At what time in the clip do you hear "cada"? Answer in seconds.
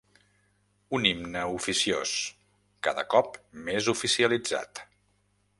2.89-3.07